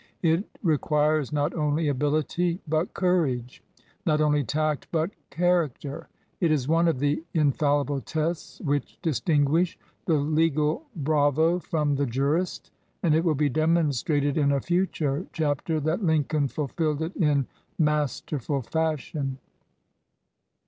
[0.23, 3.61] It requires not only ability but courage;
[4.03, 6.07] not only tact, but character.
[6.39, 9.77] It is one of the in fallible tests which distinguish
[10.07, 12.71] the legal bravo from the jurist,
[13.03, 17.45] and it will be demonstrated in a future chapter that Lincoln fulfilled it in
[17.77, 19.37] mas terful fashion.